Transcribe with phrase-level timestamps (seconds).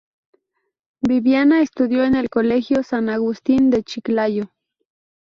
[1.03, 4.45] Viviana estudió en el Colegio San Agustín de Chiclayo.